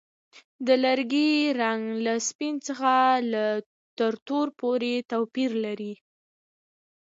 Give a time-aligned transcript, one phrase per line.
[0.65, 1.31] د لرګي
[1.61, 2.93] رنګ له سپین څخه
[3.97, 5.93] تر تور پورې توپیر لري.